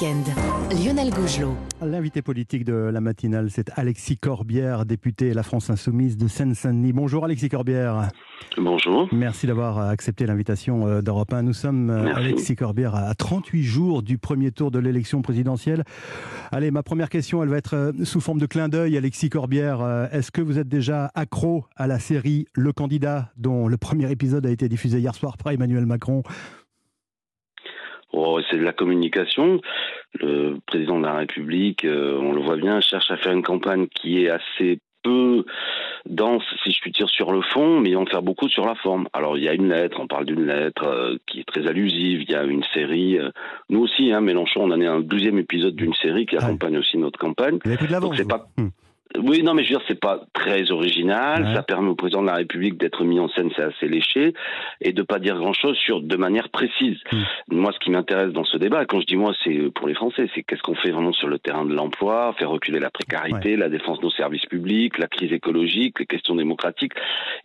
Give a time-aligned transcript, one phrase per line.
[0.00, 0.22] week-end.
[0.70, 1.54] Lionel Gougelot.
[1.82, 6.92] L'invité politique de la matinale, c'est Alexis Corbière, député La France Insoumise de Seine-Saint-Denis.
[6.92, 8.10] Bonjour Alexis Corbière.
[8.56, 9.08] Bonjour.
[9.12, 11.42] Merci d'avoir accepté l'invitation euh, d'Europe 1.
[11.42, 12.20] Nous sommes, euh, Merci.
[12.20, 15.84] Alexis Corbière, à 38 jours du premier tour de l'élection présidentielle.
[16.52, 18.96] Allez, ma première question, elle va être euh, sous forme de clin d'œil.
[18.96, 23.68] Alexis Corbière, euh, est-ce que vous êtes déjà accro à la série Le Candidat, dont
[23.68, 26.22] le premier épisode a été diffusé hier soir par Emmanuel Macron
[28.12, 29.60] Oh, c'est de la communication.
[30.14, 33.86] Le président de la République, euh, on le voit bien, cherche à faire une campagne
[33.88, 35.44] qui est assez peu
[36.06, 38.64] dense, si je puis dire, sur le fond, mais il va en faire beaucoup sur
[38.66, 39.06] la forme.
[39.12, 42.22] Alors, il y a une lettre, on parle d'une lettre euh, qui est très allusive.
[42.22, 43.30] Il y a une série, euh,
[43.70, 46.42] nous aussi, hein, Mélenchon, on en est à un douzième épisode d'une série qui Ouais.
[46.44, 47.58] accompagne aussi notre campagne.
[47.62, 48.70] Vous avez pris de l'avance pas- Hum.
[49.16, 51.44] Oui, non, mais je veux dire, c'est pas très original.
[51.44, 51.54] Ouais.
[51.54, 54.34] Ça permet au président de la République d'être mis en scène, c'est assez léché,
[54.80, 56.98] et de pas dire grand-chose sur de manière précise.
[57.10, 57.22] Hmm.
[57.50, 60.28] Moi, ce qui m'intéresse dans ce débat, quand je dis moi, c'est pour les Français,
[60.34, 63.68] c'est qu'est-ce qu'on fait vraiment sur le terrain de l'emploi, faire reculer la précarité, la
[63.68, 66.92] défense de nos services publics, la crise écologique, les questions démocratiques.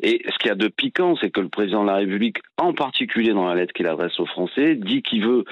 [0.02, 2.74] Et ce qu'il y a de piquant, c'est que le président de la République, en
[2.74, 5.46] particulier dans la lettre qu'il adresse aux Français, dit qu'il veut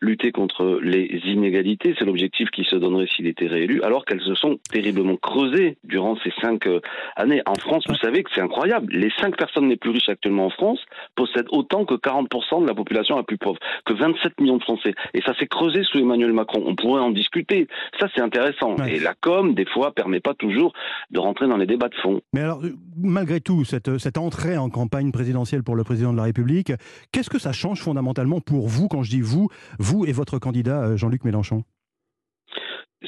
[0.00, 1.94] lutter contre les inégalités.
[1.98, 6.16] C'est l'objectif qu'il se donnerait s'il était réélu, alors qu'elles se sont terriblement creusées durant
[6.22, 6.80] ces cinq euh,
[7.16, 7.42] années.
[7.46, 8.92] En France, vous savez que c'est incroyable.
[8.92, 10.80] Les cinq personnes les plus riches actuellement en France
[11.14, 14.94] possèdent autant que 40% de la population la plus pauvre, que 27 millions de Français.
[15.14, 16.62] Et ça s'est creusé sous Emmanuel Macron.
[16.66, 17.68] On pourrait en discuter.
[17.98, 18.76] Ça, c'est intéressant.
[18.76, 18.96] Ouais.
[18.96, 20.72] Et la com, des fois, permet pas toujours
[21.10, 22.20] de rentrer dans les débats de fond.
[22.32, 22.60] Mais alors,
[22.96, 26.72] malgré tout, cette, cette entrée en campagne présidentielle pour le président de la République,
[27.12, 30.82] qu'est-ce que ça change fondamentalement pour vous, quand je dis vous, vous et votre candidat
[30.82, 31.62] euh, Jean-Luc Mélenchon?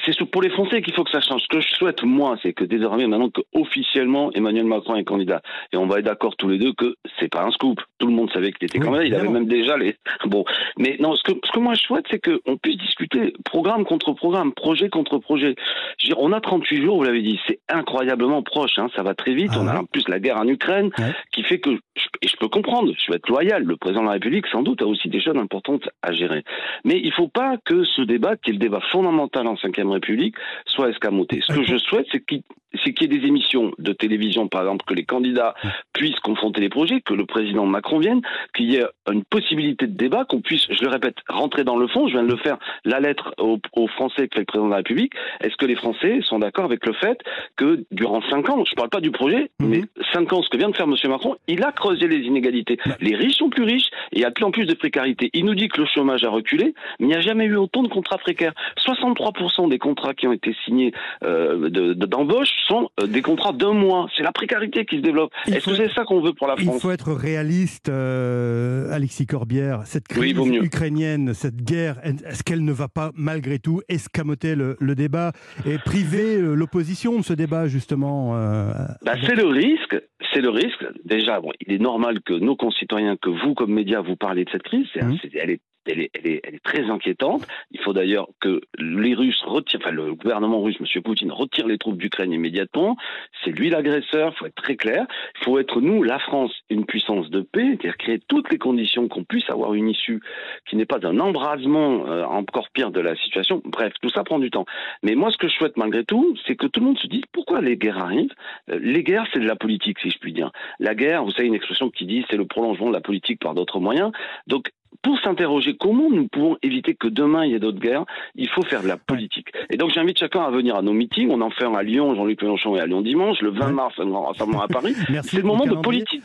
[0.05, 1.43] C'est pour les Français qu'il faut que ça change.
[1.43, 5.43] Ce que je souhaite, moi, c'est que désormais, maintenant que officiellement Emmanuel Macron est candidat,
[5.73, 7.81] et on va être d'accord tous les deux que c'est pas un scoop.
[7.99, 9.05] Tout le monde savait qu'il était Oui, candidat.
[9.07, 9.97] Il avait même déjà les.
[10.27, 10.45] Bon,
[10.79, 14.13] mais non, ce que ce que moi je souhaite, c'est qu'on puisse discuter programme contre
[14.13, 15.55] programme, projet contre projet.
[15.99, 18.79] Je veux dire, on a 38 jours, vous l'avez dit, c'est incroyablement proche.
[18.79, 19.51] Hein, ça va très vite.
[19.55, 21.13] Ah on a en plus la guerre en Ukraine, Ouais.
[21.33, 22.93] qui fait que je- et je peux comprendre.
[22.99, 23.63] Je vais être loyal.
[23.63, 26.45] Le président de la République, sans doute, a aussi des choses importantes à gérer.
[26.85, 29.91] Mais il ne faut pas que ce débat, qui est le débat fondamental en Ve
[29.91, 30.35] République,
[30.67, 31.41] soit escamoté.
[31.47, 32.43] Ce que je souhaite, c'est qu'il
[32.85, 35.55] c'est qu'il y ait des émissions de télévision, par exemple, que les candidats
[35.93, 38.21] puissent confronter les projets, que le président Macron vienne,
[38.55, 41.87] qu'il y ait une possibilité de débat, qu'on puisse, je le répète, rentrer dans le
[41.89, 42.07] fond.
[42.09, 44.71] Je viens de le faire, la lettre aux, aux Français que fait le président de
[44.71, 45.13] la République.
[45.41, 47.19] Est-ce que les Français sont d'accord avec le fait
[47.57, 49.69] que durant cinq ans, je ne parle pas du projet, Mhm.
[49.69, 50.95] mais cinq ans, ce que vient de faire M.
[51.11, 52.79] Macron, il a creusé les inégalités.
[53.01, 55.31] Les riches sont plus riches et il y a de plus en plus de précarité.
[55.33, 57.83] Il nous dit que le chômage a reculé, mais il n'y a jamais eu autant
[57.83, 58.53] de contrats précaires.
[58.77, 60.93] 63% des contrats qui ont été signés
[61.25, 64.09] euh, de- de- d'embauche sont euh, des contrats d'un mois.
[64.17, 65.31] C'est la précarité qui se développe.
[65.47, 68.91] Il Est-ce que c'est ça qu'on veut pour la Il France faut être réaliste, euh,
[68.93, 69.83] Alexis Corbière.
[69.85, 74.77] Cette crise il ukrainienne, cette guerre, est-ce qu'elle ne va pas malgré tout escamoter le,
[74.81, 75.33] le débat
[75.67, 78.73] et priver euh, l'opposition de ce débat justement euh,
[79.05, 79.97] Bah, c'est le risque.
[80.35, 80.85] C'est le risque.
[81.05, 84.51] Déjà, bon, il est normal que nos concitoyens, que vous comme médias, vous parlez de
[84.51, 84.87] cette crise.
[84.93, 87.47] C'est- elle, est, elle, est, elle, est, elle est très inquiétante.
[87.71, 91.03] Il faut d'ailleurs que les Russes retirent, enfin le gouvernement russe, M.
[91.03, 92.97] Poutine, retire les troupes d'Ukraine immédiatement.
[93.45, 94.33] C'est lui l'agresseur.
[94.35, 95.07] Il faut être très clair.
[95.41, 99.09] Il faut être nous, la France, une puissance de paix, c'est-à-dire créer toutes les conditions
[99.09, 100.21] qu'on puisse avoir une issue
[100.69, 103.63] qui n'est pas un embrasement euh, encore pire de la situation.
[103.65, 104.67] Bref, tout ça prend du temps.
[105.03, 107.23] Mais moi, ce que je souhaite malgré tout, c'est que tout le monde se dise
[107.33, 108.35] pourquoi les guerres arrivent?
[108.71, 110.51] Euh, les guerres, c'est de la politique, si je puis dire.
[110.79, 113.55] La guerre, vous savez, une expression qui dit c'est le prolongement de la politique par
[113.55, 114.13] d'autres moyens.
[114.47, 114.71] Donc,
[115.03, 118.05] pour s'interroger comment nous pouvons éviter que demain il y ait d'autres guerres,
[118.35, 119.49] il faut faire de la politique.
[119.71, 121.31] Et donc j'invite chacun à venir à nos meetings.
[121.31, 123.73] On en fait un à Lyon, Jean-Luc Mélenchon est à Lyon dimanche, le 20 Ouais.
[123.73, 124.95] mars, un grand rassemblement à Paris.
[125.11, 126.23] Merci C'est le moment de politique.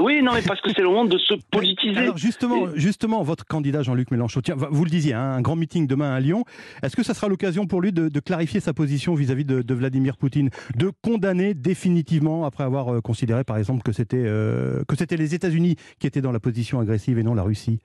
[0.00, 1.96] Oui, non, mais parce que c'est le moment de se politiser.
[2.00, 5.86] Alors justement, justement, votre candidat Jean-Luc Mélenchon, tiens, vous le disiez, hein, un grand meeting
[5.86, 6.44] demain à Lyon.
[6.82, 9.74] Est-ce que ça sera l'occasion pour lui de, de clarifier sa position vis-à-vis de, de
[9.74, 14.96] Vladimir Poutine, de condamner définitivement, après avoir euh, considéré par exemple que c'était euh, que
[14.96, 17.78] c'était les États-Unis qui étaient dans la position agressive et non la Russie?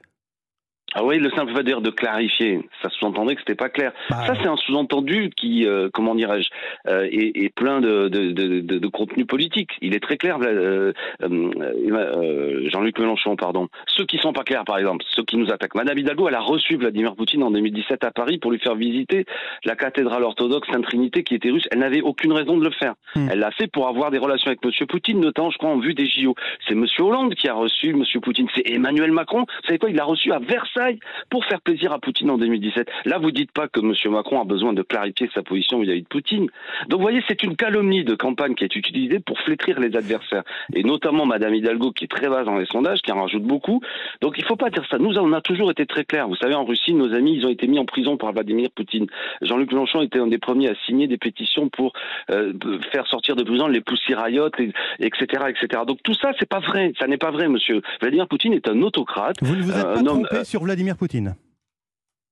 [1.00, 3.92] Ah oui, le simple fait dire de clarifier, ça sous-entendait que c'était pas clair.
[4.10, 6.50] Bah, Ça, c'est un sous-entendu qui, euh, comment dirais-je,
[6.88, 9.70] euh, est, est plein de, de, de, contenu politique.
[9.82, 13.68] Il est très clair, euh, Jean-Luc Mélenchon, pardon.
[13.86, 15.76] Ceux qui sont pas clairs, par exemple, ceux qui nous attaquent.
[15.76, 19.26] Madame Hidalgo, elle a reçu Vladimir Poutine en 2017 à Paris pour lui faire visiter
[19.66, 21.68] la cathédrale orthodoxe Sainte-Trinité qui était russe.
[21.70, 22.96] Elle n'avait aucune raison de le faire.
[23.16, 23.28] Hmm.
[23.32, 25.94] Elle l'a fait pour avoir des relations avec Monsieur Poutine, notamment, je crois, en vue
[25.94, 26.34] des JO.
[26.68, 28.48] C'est Monsieur Hollande qui a reçu Monsieur Poutine.
[28.56, 29.42] C'est Emmanuel Macron.
[29.42, 29.92] Vous savez quoi?
[29.92, 30.87] Il l'a reçu à Versailles
[31.30, 32.88] pour faire plaisir à Poutine en 2017.
[33.06, 33.94] Là, vous dites pas que M.
[34.12, 36.48] Macron a besoin de clarifier sa position vis-à-vis de Poutine.
[36.88, 40.44] Donc, vous voyez, c'est une calomnie de campagne qui est utilisée pour flétrir les adversaires.
[40.74, 43.82] Et notamment Madame Hidalgo, qui est très basse dans les sondages, qui en rajoute beaucoup.
[44.22, 44.98] Donc, il faut pas dire ça.
[44.98, 46.28] Nous, on a toujours été très clairs.
[46.28, 49.08] Vous savez, en Russie, nos amis, ils ont été mis en prison par Vladimir Poutine.
[49.42, 51.94] Jean-Luc Mélenchon était un des premiers à signer des pétitions pour
[52.32, 52.54] euh,
[52.92, 54.60] faire sortir de prison les poussiraillotes,
[55.00, 55.82] etc., etc.
[55.88, 56.94] Donc, tout ça, c'est pas vrai.
[57.00, 57.82] Ça n'est pas vrai, monsieur.
[58.02, 59.38] Vladimir Poutine est un autocrate.
[59.42, 61.38] Vous ne vous êtes Euh, pas trompé sur Vladimir Poutine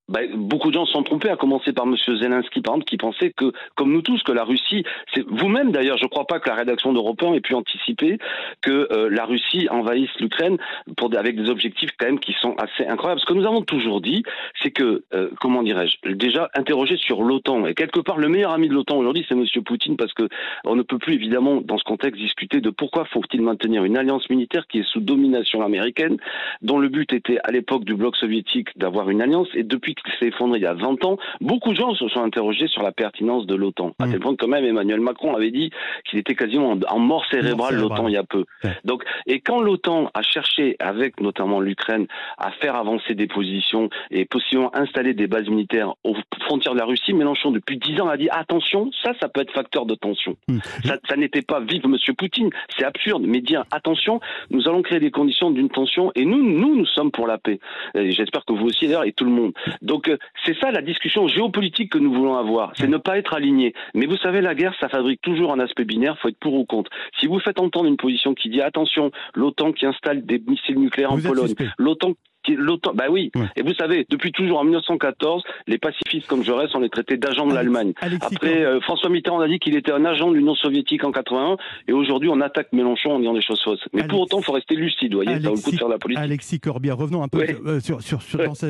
[0.08, 1.96] bah, beaucoup de gens sont trompés, à commencer par M.
[1.96, 5.98] Zelensky, par exemple, qui pensait que, comme nous tous, que la Russie, c'est vous-même d'ailleurs,
[5.98, 8.20] je ne crois pas que la rédaction d'Europe 1 ait pu anticiper
[8.62, 10.58] que euh, la Russie envahisse l'Ukraine
[10.98, 13.22] pour avec des objectifs quand même qui sont assez incroyables.
[13.22, 14.24] Ce que nous avons toujours dit,
[14.62, 18.68] c'est que, euh, comment dirais-je, déjà interrogé sur l'OTAN et quelque part le meilleur ami
[18.68, 19.46] de l'OTAN aujourd'hui, c'est M.
[19.64, 20.28] Poutine, parce que
[20.66, 24.30] on ne peut plus évidemment dans ce contexte discuter de pourquoi faut-il maintenir une alliance
[24.30, 26.18] militaire qui est sous domination américaine,
[26.62, 30.14] dont le but était à l'époque du bloc soviétique d'avoir une alliance et depuis qu'il
[30.20, 32.92] s'est effondré il y a 20 ans, beaucoup de gens se sont interrogés sur la
[32.92, 33.94] pertinence de l'OTAN.
[34.00, 34.12] À Mm.
[34.12, 35.72] tel point que quand même Emmanuel Macron avait dit
[36.06, 38.46] qu'il était quasiment en, mort cérébrale l'OTAN il y a peu.
[38.64, 38.72] Ouais.
[38.84, 42.08] Donc et quand l'OTAN a cherché avec notamment l'Ukraine
[42.38, 46.86] à faire avancer des positions et possiblement installer des bases militaires aux frontières de la
[46.86, 50.36] Russie, Mélenchon depuis 10 ans a dit attention, ça ça peut être facteur de tension.
[50.48, 50.60] Hmm.
[50.84, 54.20] Ça, ça n'était pas vive Monsieur Poutine, c'est absurde, mais dire attention,
[54.50, 57.60] nous allons créer des conditions d'une tension et nous, nous, nous sommes pour la paix.
[57.96, 59.54] J'espère que vous aussi d'ailleurs et tout le monde.
[59.86, 63.34] Donc euh, c'est ça la discussion géopolitique que nous voulons avoir, c'est ne pas être
[63.34, 63.74] aligné.
[63.94, 66.66] Mais vous savez, la guerre, ça fabrique toujours un aspect binaire, faut être pour ou
[66.66, 66.92] contre.
[67.20, 71.12] Si vous faites entendre une position qui dit attention, l'OTAN qui installe des missiles nucléaires
[71.12, 72.14] en Vous Pologne, l'OTAN
[72.56, 73.32] L'OTAN, bah oui.
[73.36, 73.48] Ouais.
[73.56, 77.48] Et vous savez, depuis toujours en 1914, les pacifistes comme Jaurès, on les traitait d'agents
[77.48, 77.94] de l'Allemagne.
[78.02, 81.12] Alexis Après, euh, François Mitterrand a dit qu'il était un agent de l'Union soviétique en
[81.12, 81.58] 81,
[81.88, 83.84] et aujourd'hui on attaque Mélenchon en disant des choses fausses.
[83.94, 85.88] Mais pour autant, il faut rester lucide, vous voyez, ça vaut le coup de faire
[85.88, 86.24] de la politique.
[86.24, 87.58] Alexis Corbière, revenons un peu Ouais.
[87.66, 88.46] euh, sur, sur, sur- Ouais.
[88.48, 88.66] dans ce-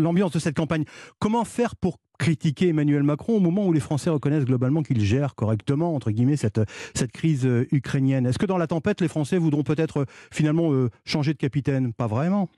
[0.00, 0.84] l'ambiance de cette campagne.
[1.18, 5.36] Comment faire pour critiquer Emmanuel Macron au moment où les Français reconnaissent globalement qu'il gère
[5.36, 6.60] correctement, entre guillemets, cette,
[6.94, 8.26] cette crise euh, ukrainienne?
[8.26, 11.92] Est-ce que dans la tempête, les Français voudront peut-être euh, finalement euh, changer de capitaine?
[11.92, 12.48] Pas vraiment.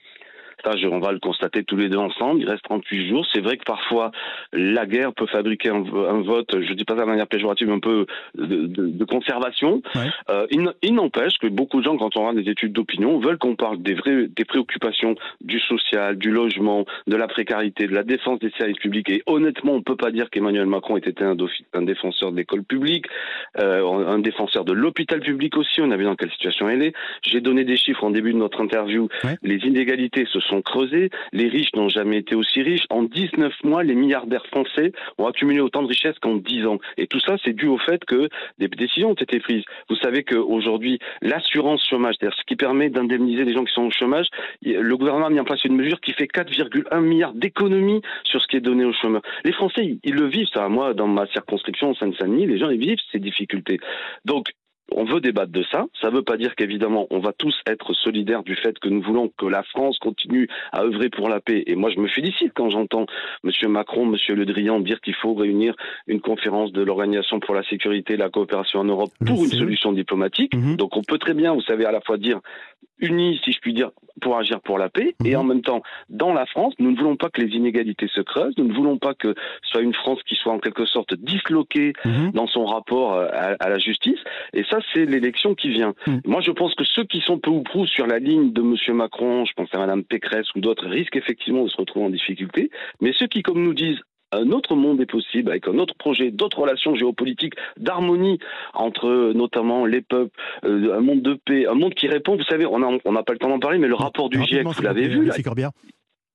[0.65, 2.41] Ça, je- on va le constater tous les deux ensemble.
[2.41, 3.27] Il reste 38 jours.
[3.33, 4.11] C'est vrai que parfois,
[4.53, 7.75] la guerre peut fabriquer un, un vote, je dis pas ça de manière péjorative, mais
[7.75, 9.83] un peu de, de- de conservation.
[9.95, 10.09] Ouais.
[10.31, 10.47] Euh,
[10.83, 13.83] il n'empêche que beaucoup de gens, quand on regarde des études d'opinion, veulent qu'on parle
[13.83, 18.51] des vraies des préoccupations du social, du logement, de la précarité, de la défense des
[18.59, 19.09] services publics.
[19.11, 21.37] Et honnêtement, on peut pas dire qu'Emmanuel Macron ait été un,
[21.75, 23.07] un défenseur de l'école publique,
[23.59, 25.81] euh, un défenseur de l'hôpital public aussi.
[25.81, 26.93] On a vu dans quelle situation elle est.
[27.23, 29.09] J'ai donné des chiffres en début de notre interview.
[29.25, 29.37] Ouais.
[29.43, 30.63] Les inégalités se sont.
[31.33, 32.85] Les riches n'ont jamais été aussi riches.
[32.91, 36.79] En 19 mois, les milliardaires français ont accumulé autant de richesses qu'en 10 ans.
[36.97, 39.65] Et tout ça, c'est dû au fait que des décisions ont été prises.
[39.89, 43.91] Vous savez qu'aujourd'hui, l'assurance chômage, c'est-à-dire ce qui permet d'indemniser les gens qui sont au
[43.91, 44.27] chômage,
[44.63, 48.47] le gouvernement a mis en place une mesure qui fait 4,1 milliards d'économies sur ce
[48.47, 49.23] qui est donné aux chômeurs.
[49.45, 50.69] Les Français, ils, le vivent, ça.
[50.69, 53.81] Moi, dans ma circonscription, Seine-Saint-Denis, les gens, ils vivent ces difficultés.
[54.25, 54.51] Donc,
[54.95, 55.87] on veut débattre de ça.
[56.01, 59.03] Ça ne veut pas dire qu'évidemment, on va tous être solidaires du fait que nous
[59.03, 61.63] voulons que la France continue à œuvrer pour la paix.
[61.67, 63.07] Et moi, je me félicite quand j'entends
[63.45, 63.71] M.
[63.71, 64.17] Macron, M.
[64.37, 65.75] Le Drian dire qu'il faut réunir
[66.07, 69.93] une conférence de l'Organisation pour la sécurité et la coopération en Europe pour une solution
[69.93, 70.55] diplomatique.
[70.55, 70.77] Mhm.
[70.77, 72.41] Donc, on peut très bien, vous savez, à la fois dire
[73.01, 75.37] unis, si je puis dire, pour agir pour la paix, et Mhm.
[75.37, 78.55] en même temps, dans la France, nous ne voulons pas que les inégalités se creusent,
[78.59, 81.93] nous ne voulons pas que ce soit une France qui soit en quelque sorte disloquée
[82.05, 82.33] Mhm.
[82.33, 84.19] dans son rapport euh, à, à la justice.
[84.53, 85.95] Et ça, c'est l'élection qui vient.
[86.07, 86.19] Mm.
[86.27, 88.97] Moi, je pense que ceux qui sont peu ou prou sur la ligne de M.
[88.97, 92.71] Macron, je pense à Mme Pécresse ou d'autres, risquent effectivement de se retrouver en difficulté.
[93.01, 94.01] Mais ceux qui, comme nous disent,
[94.33, 98.39] un autre monde est possible avec un autre projet, d'autres relations géopolitiques, d'harmonie
[98.75, 102.37] entre notamment les peuples, euh, un monde de paix, un monde qui répond.
[102.37, 104.67] Vous savez, on n'a on pas le temps d'en parler, mais le rapport du GIEC,
[104.67, 105.35] vous l'avez vu là.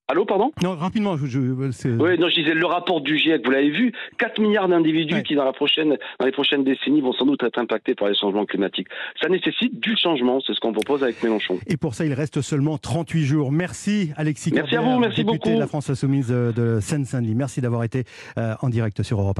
[0.08, 3.50] Allô, pardon Non, rapidement, je, je- oui, non, je disais le rapport du GIEC, vous
[3.50, 5.24] l'avez vu, 4 milliards d'individus Ouais.
[5.24, 8.16] qui, dans, la prochaine, dans les prochaines décennies, vont sans doute être impactés par les
[8.16, 8.88] changements climatiques.
[9.20, 11.58] Ça nécessite du changement, c'est ce qu'on propose avec Mélenchon.
[11.66, 13.52] Et pour ça, il reste seulement 38 jours.
[13.52, 15.56] Merci Alexis Merci à vous, merci député beaucoup.
[15.56, 17.34] de la France Insoumise de Seine-Saint-Denis.
[17.34, 18.04] Merci d'avoir été
[18.38, 19.34] euh, en direct sur Europe 1.